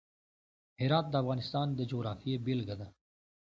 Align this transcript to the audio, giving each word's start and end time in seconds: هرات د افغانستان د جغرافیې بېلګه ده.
هرات 0.81 1.05
د 1.09 1.13
افغانستان 1.21 1.67
د 1.73 1.79
جغرافیې 1.91 2.35
بېلګه 2.45 2.75
ده. 2.81 2.87